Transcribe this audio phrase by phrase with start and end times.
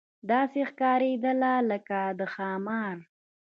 [0.29, 2.97] داسې ښکارېدله لکه د ښامار.